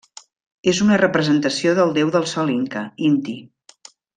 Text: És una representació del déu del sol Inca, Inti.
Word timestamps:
És 0.71 0.79
una 0.85 0.97
representació 1.01 1.75
del 1.81 1.93
déu 1.99 2.09
del 2.17 2.27
sol 2.35 2.51
Inca, 2.57 2.85
Inti. 3.11 3.37